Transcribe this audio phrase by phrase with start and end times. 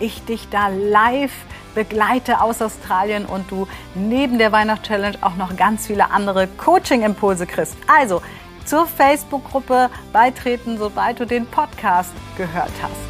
[0.00, 1.32] ich dich da live
[1.74, 7.76] begleite aus Australien und du neben der Weihnachtschallenge auch noch ganz viele andere Coaching-Impulse kriegst.
[7.86, 8.22] Also
[8.64, 13.08] zur Facebook-Gruppe beitreten, sobald du den Podcast gehört hast.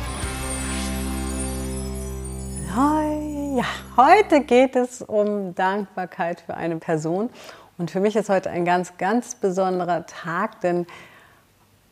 [3.57, 3.65] Ja,
[3.96, 7.30] heute geht es um Dankbarkeit für eine Person.
[7.77, 10.87] Und für mich ist heute ein ganz, ganz besonderer Tag, denn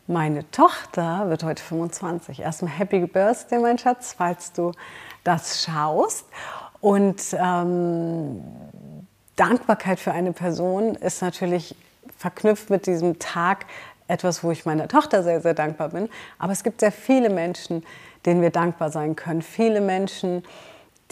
[0.06, 2.41] meine Tochter wird heute 25.
[2.41, 4.73] Erstmal Happy Birthday, mein Schatz, falls du
[5.24, 6.26] das schaust.
[6.80, 8.43] Und ähm,
[9.35, 11.74] Dankbarkeit für eine Person ist natürlich
[12.16, 13.66] verknüpft mit diesem Tag
[14.09, 16.09] etwas, wo ich meiner Tochter sehr, sehr dankbar bin.
[16.38, 17.85] Aber es gibt sehr viele Menschen,
[18.24, 19.43] denen wir dankbar sein können.
[19.43, 20.45] Viele Menschen,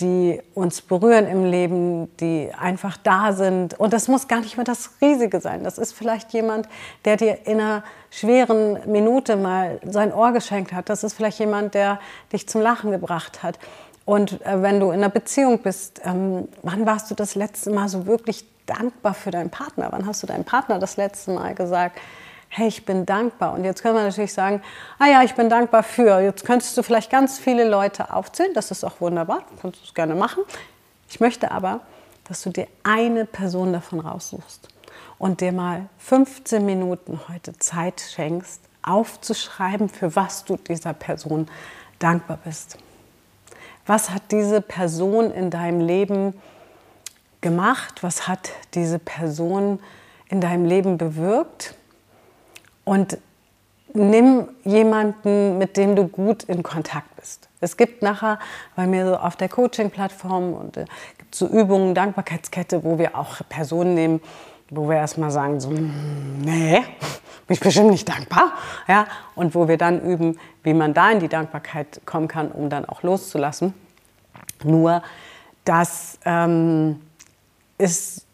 [0.00, 3.78] die uns berühren im Leben, die einfach da sind.
[3.78, 5.62] Und das muss gar nicht mehr das Riesige sein.
[5.62, 6.68] Das ist vielleicht jemand,
[7.04, 10.88] der dir in einer schweren Minute mal sein Ohr geschenkt hat.
[10.88, 12.00] Das ist vielleicht jemand, der
[12.32, 13.58] dich zum Lachen gebracht hat.
[14.04, 17.88] Und äh, wenn du in einer Beziehung bist, ähm, wann warst du das letzte Mal
[17.88, 19.88] so wirklich dankbar für deinen Partner?
[19.90, 21.98] Wann hast du deinem Partner das letzte Mal gesagt,
[22.56, 23.52] hey, ich bin dankbar.
[23.52, 24.62] Und jetzt können wir natürlich sagen,
[25.00, 26.20] ah ja, ich bin dankbar für.
[26.20, 29.92] Jetzt könntest du vielleicht ganz viele Leute aufzählen, das ist auch wunderbar, du kannst es
[29.92, 30.44] gerne machen.
[31.10, 31.80] Ich möchte aber,
[32.28, 34.68] dass du dir eine Person davon raussuchst
[35.18, 41.48] und dir mal 15 Minuten heute Zeit schenkst, aufzuschreiben, für was du dieser Person
[41.98, 42.78] dankbar bist.
[43.84, 46.34] Was hat diese Person in deinem Leben
[47.40, 48.02] gemacht?
[48.02, 49.80] Was hat diese Person
[50.28, 51.74] in deinem Leben bewirkt?
[52.84, 53.18] Und
[53.94, 57.48] nimm jemanden, mit dem du gut in Kontakt bist.
[57.60, 58.38] Es gibt nachher
[58.76, 60.84] bei mir so auf der Coaching-Plattform und äh,
[61.18, 64.20] gibt so Übungen, Dankbarkeitskette, wo wir auch Personen nehmen,
[64.68, 66.80] wo wir erstmal sagen, so, hm, nee,
[67.46, 68.52] bin ich bestimmt nicht dankbar.
[68.88, 69.06] Ja?
[69.34, 72.84] Und wo wir dann üben, wie man da in die Dankbarkeit kommen kann, um dann
[72.84, 73.74] auch loszulassen.
[74.62, 75.02] Nur
[75.64, 77.00] das ähm,
[77.78, 78.26] ist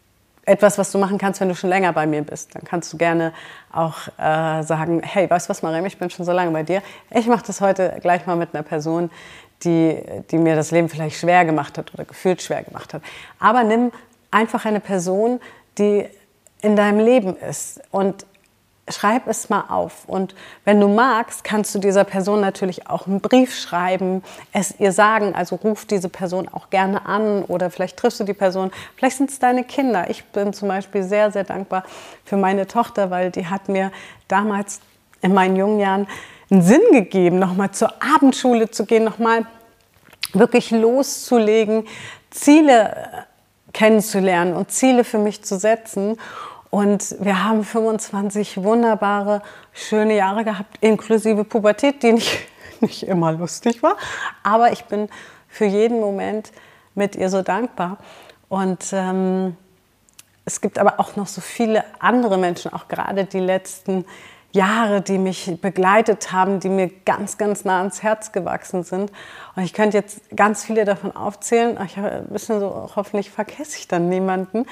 [0.51, 2.53] etwas, was du machen kannst, wenn du schon länger bei mir bist.
[2.53, 3.33] Dann kannst du gerne
[3.71, 6.81] auch äh, sagen, hey, weißt du was, Mariam, ich bin schon so lange bei dir.
[7.09, 9.09] Ich mache das heute gleich mal mit einer Person,
[9.63, 9.97] die,
[10.29, 13.01] die mir das Leben vielleicht schwer gemacht hat oder gefühlt schwer gemacht hat.
[13.39, 13.91] Aber nimm
[14.29, 15.39] einfach eine Person,
[15.77, 16.05] die
[16.61, 18.25] in deinem Leben ist und
[18.89, 20.05] schreib es mal auf.
[20.07, 24.91] Und wenn du magst, kannst du dieser Person natürlich auch einen Brief schreiben, es ihr
[24.91, 25.35] sagen.
[25.35, 28.71] Also ruf diese Person auch gerne an oder vielleicht triffst du die Person.
[28.95, 30.09] Vielleicht sind es deine Kinder.
[30.09, 31.83] Ich bin zum Beispiel sehr, sehr dankbar
[32.25, 33.91] für meine Tochter, weil die hat mir
[34.27, 34.81] damals
[35.21, 36.07] in meinen jungen Jahren
[36.49, 39.45] einen Sinn gegeben, nochmal zur Abendschule zu gehen, nochmal
[40.33, 41.87] wirklich loszulegen,
[42.29, 43.25] Ziele
[43.73, 46.17] kennenzulernen und Ziele für mich zu setzen.
[46.71, 49.41] Und wir haben 25 wunderbare,
[49.73, 52.47] schöne Jahre gehabt, inklusive Pubertät, die nicht,
[52.79, 53.97] nicht immer lustig war.
[54.41, 55.09] Aber ich bin
[55.49, 56.51] für jeden Moment
[56.95, 57.97] mit ihr so dankbar.
[58.47, 59.57] Und ähm,
[60.45, 64.05] es gibt aber auch noch so viele andere Menschen, auch gerade die letzten
[64.51, 69.11] Jahre, die mich begleitet haben, die mir ganz, ganz nah ans Herz gewachsen sind.
[69.55, 71.77] Und ich könnte jetzt ganz viele davon aufzählen.
[71.85, 74.65] Ich habe ein bisschen so, hoffentlich vergesse ich dann niemanden.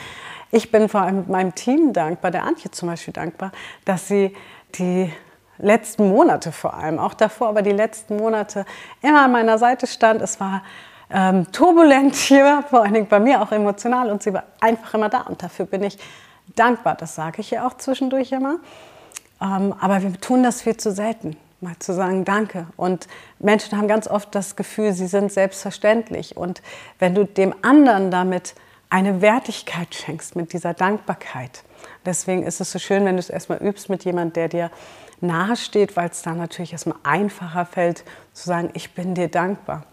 [0.52, 3.52] Ich bin vor allem meinem Team dankbar, der Antje zum Beispiel dankbar,
[3.86, 4.36] dass sie
[4.76, 5.12] die
[5.58, 8.66] letzten Monate vor allem, auch davor, aber die letzten Monate
[9.02, 10.22] immer an meiner Seite stand.
[10.22, 10.64] Es war
[11.12, 15.10] ähm, turbulent hier, vor allen Dingen bei mir auch emotional und sie war einfach immer
[15.10, 15.98] da und dafür bin ich
[16.56, 16.96] dankbar.
[16.96, 18.58] Das sage ich ja auch zwischendurch immer.
[19.42, 22.68] Ähm, aber wir tun das viel zu selten, mal zu sagen Danke.
[22.78, 23.08] Und
[23.40, 26.38] Menschen haben ganz oft das Gefühl, sie sind selbstverständlich.
[26.38, 26.62] Und
[27.00, 28.56] wenn du dem anderen damit
[28.90, 31.64] eine Wertigkeit schenkst, mit dieser Dankbarkeit,
[32.06, 34.72] deswegen ist es so schön, wenn du es erstmal übst mit jemandem, der dir
[35.22, 38.04] nahe steht, weil es dann natürlich erstmal einfacher fällt,
[38.34, 39.86] zu sagen, ich bin dir dankbar.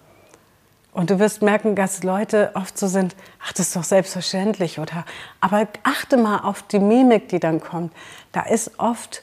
[0.92, 3.14] Und du wirst merken, dass Leute oft so sind,
[3.44, 5.04] ach, das ist doch selbstverständlich, oder?
[5.40, 7.92] Aber achte mal auf die Mimik, die dann kommt.
[8.32, 9.22] Da ist oft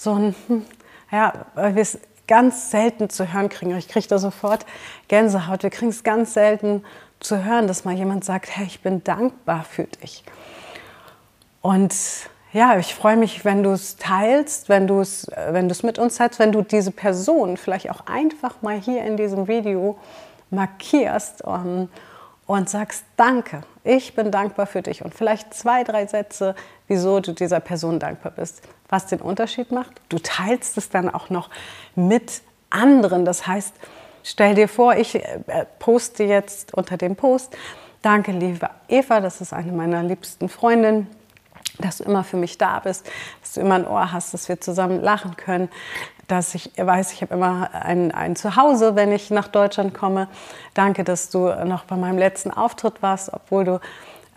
[0.00, 0.34] so ein,
[1.10, 3.76] ja, weil wir es ganz selten zu hören kriegen.
[3.76, 4.64] Ich kriege da sofort
[5.08, 5.62] Gänsehaut.
[5.62, 6.84] Wir kriegen es ganz selten
[7.18, 10.24] zu hören, dass mal jemand sagt, hey, ich bin dankbar für dich.
[11.60, 11.94] Und
[12.52, 16.38] ja, ich freue mich, wenn du es teilst, wenn du es wenn mit uns teilst,
[16.38, 19.98] wenn du diese Person vielleicht auch einfach mal hier in diesem Video
[20.50, 21.88] markierst um,
[22.50, 23.62] und sagst Danke.
[23.84, 26.56] Ich bin dankbar für dich und vielleicht zwei, drei Sätze,
[26.88, 28.62] wieso du dieser Person dankbar bist.
[28.88, 31.48] Was den Unterschied macht, du teilst es dann auch noch
[31.94, 33.24] mit anderen.
[33.24, 33.72] Das heißt,
[34.24, 37.56] stell dir vor, ich äh, poste jetzt unter dem Post,
[38.02, 41.06] danke liebe Eva, das ist eine meiner liebsten Freundinnen
[41.78, 43.08] dass du immer für mich da bist,
[43.50, 45.70] dass du immer ein Ohr hast, dass wir zusammen lachen können,
[46.28, 50.28] dass ich weiß, ich habe immer ein, ein Zuhause, wenn ich nach Deutschland komme.
[50.74, 53.80] Danke, dass du noch bei meinem letzten Auftritt warst, obwohl du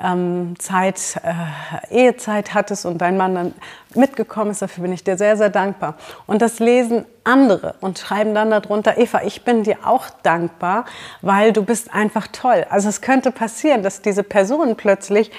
[0.04, 3.54] ähm, Zeit, äh, Ehezeit hattest und dein Mann dann
[3.94, 4.63] mitgekommen ist.
[4.63, 5.94] Dafür bin ich dir sehr, sehr dankbar.
[6.25, 10.86] Und das lesen andere und schreiben dann darunter, Eva, ich bin dir auch dankbar,
[11.21, 12.65] weil du bist einfach toll.
[12.71, 15.30] Also es könnte passieren, dass diese Person plötzlich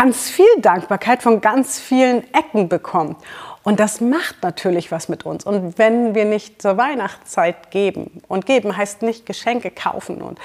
[0.00, 3.16] ganz viel Dankbarkeit von ganz vielen Ecken bekommt.
[3.64, 5.44] Und das macht natürlich was mit uns.
[5.44, 10.38] Und wenn wir nicht zur Weihnachtszeit geben, und geben heißt nicht Geschenke kaufen und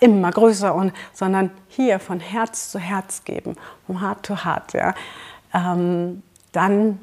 [0.00, 3.54] immer größer, und, sondern hier von Herz zu Herz geben,
[3.86, 4.94] von Heart to Heart, ja,
[5.54, 6.98] ähm, dann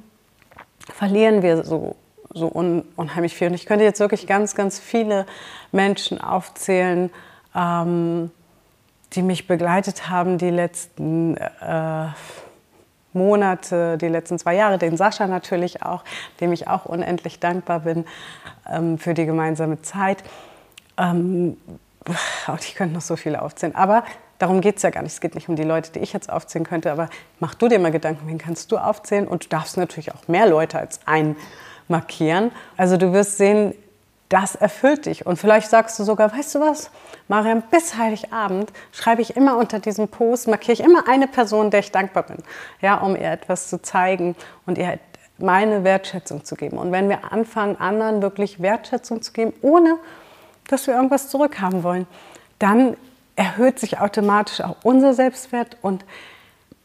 [0.93, 1.95] verlieren wir so,
[2.33, 3.47] so un, unheimlich viel.
[3.47, 5.25] Und ich könnte jetzt wirklich ganz, ganz viele
[5.71, 7.11] Menschen aufzählen,
[7.55, 8.29] ähm,
[9.13, 12.07] die mich begleitet haben die letzten äh,
[13.13, 16.03] Monate, die letzten zwei Jahre, den Sascha natürlich auch,
[16.39, 18.05] dem ich auch unendlich dankbar bin
[18.69, 20.23] ähm, für die gemeinsame Zeit.
[20.97, 21.57] Ähm,
[22.47, 24.03] und ich könnte noch so viele aufzählen, aber
[24.39, 25.13] darum geht es ja gar nicht.
[25.13, 27.09] Es geht nicht um die Leute, die ich jetzt aufzählen könnte, aber
[27.39, 30.47] mach du dir mal Gedanken, wen kannst du aufzählen und du darfst natürlich auch mehr
[30.47, 31.35] Leute als einen
[31.87, 32.51] markieren.
[32.77, 33.73] Also du wirst sehen,
[34.31, 35.25] das erfüllt dich.
[35.25, 36.89] Und vielleicht sagst du sogar, weißt du was,
[37.27, 41.81] Mariam, bis Heiligabend schreibe ich immer unter diesem Post, markiere ich immer eine Person, der
[41.81, 42.37] ich dankbar bin,
[42.81, 44.35] ja, um ihr etwas zu zeigen
[44.65, 44.99] und ihr
[45.37, 46.77] meine Wertschätzung zu geben.
[46.77, 49.97] Und wenn wir anfangen, anderen wirklich Wertschätzung zu geben, ohne
[50.67, 52.07] dass wir irgendwas zurückhaben wollen,
[52.59, 52.95] dann
[53.35, 56.05] erhöht sich automatisch auch unser Selbstwert und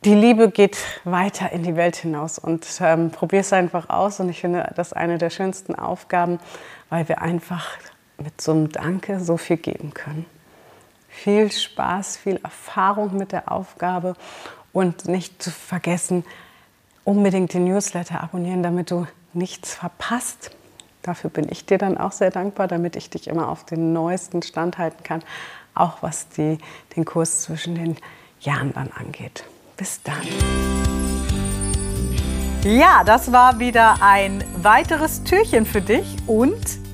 [0.06, 4.20] die Liebe geht weiter in die Welt hinaus und ähm, probier es einfach aus.
[4.20, 6.38] Und ich finde das eine der schönsten Aufgaben,
[6.90, 7.66] weil wir einfach
[8.16, 10.24] mit so einem Danke so viel geben können.
[11.08, 14.14] Viel Spaß, viel Erfahrung mit der Aufgabe
[14.72, 16.24] und nicht zu vergessen,
[17.02, 20.52] unbedingt den Newsletter abonnieren, damit du nichts verpasst.
[21.02, 24.42] Dafür bin ich dir dann auch sehr dankbar, damit ich dich immer auf den neuesten
[24.42, 25.24] Stand halten kann,
[25.74, 26.58] auch was die,
[26.94, 27.96] den Kurs zwischen den
[28.38, 29.44] Jahren dann angeht.
[29.76, 30.22] Bis dann.
[32.64, 36.85] Ja, das war wieder ein weiteres Türchen für dich und